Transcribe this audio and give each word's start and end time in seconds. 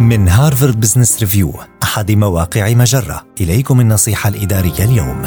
من 0.00 0.28
هارفارد 0.28 0.80
بزنس 0.80 1.20
ريفيو 1.20 1.52
أحد 1.82 2.12
مواقع 2.12 2.74
مجرة 2.74 3.26
إليكم 3.40 3.80
النصيحة 3.80 4.30
الإدارية 4.30 4.84
اليوم 4.84 5.22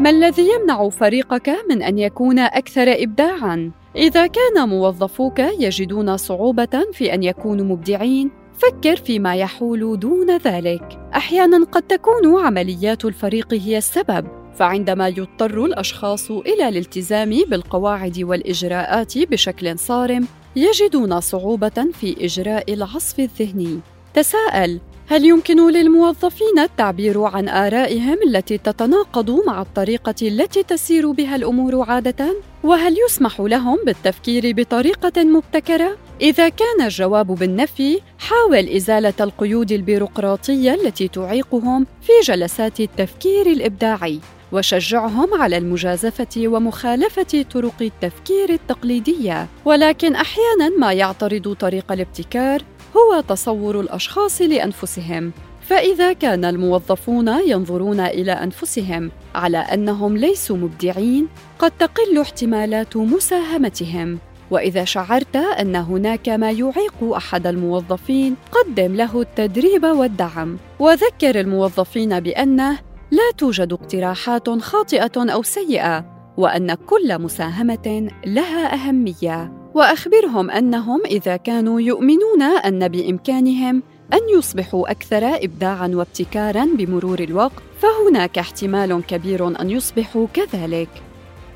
ما 0.00 0.10
الذي 0.10 0.48
يمنع 0.54 0.88
فريقك 0.88 1.50
من 1.70 1.82
أن 1.82 1.98
يكون 1.98 2.38
أكثر 2.38 2.84
إبداعاً؟ 2.88 3.70
إذا 3.96 4.26
كان 4.26 4.68
موظفوك 4.68 5.38
يجدون 5.38 6.16
صعوبة 6.16 6.86
في 6.92 7.14
أن 7.14 7.22
يكونوا 7.22 7.64
مبدعين، 7.64 8.30
فكر 8.58 8.96
فيما 8.96 9.34
يحول 9.34 9.98
دون 9.98 10.36
ذلك. 10.36 10.98
أحياناً 11.16 11.64
قد 11.64 11.82
تكون 11.82 12.44
عمليات 12.44 13.04
الفريق 13.04 13.54
هي 13.54 13.78
السبب، 13.78 14.26
فعندما 14.54 15.08
يضطر 15.08 15.64
الأشخاص 15.64 16.30
إلى 16.30 16.68
الالتزام 16.68 17.30
بالقواعد 17.48 18.22
والإجراءات 18.22 19.18
بشكل 19.18 19.78
صارم 19.78 20.26
يجدون 20.56 21.20
صعوبة 21.20 21.86
في 22.00 22.24
إجراء 22.24 22.74
العصف 22.74 23.20
الذهني 23.20 23.80
تساءل 24.14 24.80
هل 25.10 25.24
يمكن 25.24 25.72
للموظفين 25.72 26.58
التعبير 26.58 27.22
عن 27.22 27.48
آرائهم 27.48 28.16
التي 28.26 28.58
تتناقض 28.58 29.30
مع 29.46 29.62
الطريقة 29.62 30.14
التي 30.22 30.62
تسير 30.62 31.10
بها 31.10 31.36
الأمور 31.36 31.90
عادة؟ 31.90 32.34
وهل 32.64 32.96
يسمح 33.06 33.40
لهم 33.40 33.78
بالتفكير 33.86 34.52
بطريقة 34.52 35.24
مبتكرة؟ 35.24 35.96
إذا 36.20 36.48
كان 36.48 36.82
الجواب 36.82 37.26
بالنفي، 37.26 38.00
حاول 38.18 38.68
إزالة 38.68 39.14
القيود 39.20 39.72
البيروقراطية 39.72 40.74
التي 40.74 41.08
تعيقهم 41.08 41.86
في 42.02 42.12
جلسات 42.24 42.80
التفكير 42.80 43.46
الإبداعي. 43.46 44.20
وشجعهم 44.52 45.34
على 45.34 45.58
المجازفة 45.58 46.48
ومخالفة 46.48 47.44
طرق 47.54 47.74
التفكير 47.80 48.50
التقليدية. 48.50 49.46
ولكن 49.64 50.14
أحيانا 50.14 50.68
ما 50.78 50.92
يعترض 50.92 51.56
طريق 51.60 51.92
الابتكار 51.92 52.62
هو 52.96 53.20
تصور 53.20 53.80
الأشخاص 53.80 54.42
لأنفسهم. 54.42 55.32
فإذا 55.60 56.12
كان 56.12 56.44
الموظفون 56.44 57.28
ينظرون 57.28 58.00
إلى 58.00 58.32
أنفسهم 58.32 59.10
على 59.34 59.58
أنهم 59.58 60.16
ليسوا 60.16 60.56
مبدعين 60.56 61.26
قد 61.58 61.70
تقل 61.70 62.18
احتمالات 62.20 62.96
مساهمتهم. 62.96 64.18
وإذا 64.50 64.84
شعرت 64.84 65.36
أن 65.36 65.76
هناك 65.76 66.28
ما 66.28 66.50
يعيق 66.50 67.12
أحد 67.16 67.46
الموظفين 67.46 68.36
قدم 68.52 68.94
له 68.94 69.20
التدريب 69.20 69.84
والدعم. 69.84 70.56
وذكر 70.78 71.40
الموظفين 71.40 72.20
بأنه 72.20 72.78
لا 73.10 73.30
توجد 73.38 73.72
اقتراحات 73.72 74.50
خاطئة 74.50 75.12
أو 75.16 75.42
سيئة 75.42 76.04
وأن 76.36 76.74
كل 76.74 77.18
مساهمة 77.18 78.10
لها 78.26 78.74
أهمية. 78.74 79.52
وأخبرهم 79.74 80.50
أنهم 80.50 81.02
إذا 81.06 81.36
كانوا 81.36 81.80
يؤمنون 81.80 82.42
أن 82.42 82.88
بإمكانهم 82.88 83.82
أن 84.12 84.38
يصبحوا 84.38 84.90
أكثر 84.90 85.24
ابداعا 85.24 85.88
وابتكارا 85.88 86.68
بمرور 86.78 87.20
الوقت 87.20 87.62
فهناك 87.82 88.38
احتمال 88.38 89.02
كبير 89.06 89.60
أن 89.60 89.70
يصبحوا 89.70 90.26
كذلك. 90.34 90.88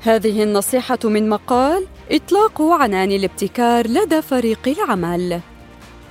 هذه 0.01 0.43
النصيحة 0.43 0.99
من 1.03 1.29
مقال 1.29 1.85
إطلاق 2.11 2.61
عنان 2.61 3.11
الابتكار 3.11 3.87
لدى 3.87 4.21
فريق 4.21 4.67
العمل. 4.67 5.39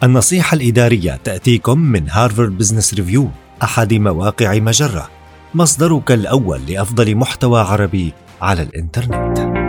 النصيحة 0.02 0.54
الإدارية 0.54 1.20
تأتيكم 1.24 1.78
من 1.78 2.10
هارفارد 2.10 2.58
بزنس 2.58 2.94
ريفيو 2.94 3.28
أحد 3.62 3.94
مواقع 3.94 4.58
مجرة. 4.58 5.21
مصدرك 5.54 6.12
الأول 6.12 6.60
لأفضل 6.68 7.16
محتوى 7.16 7.60
عربي 7.60 8.12
على 8.42 8.62
الإنترنت. 8.62 9.61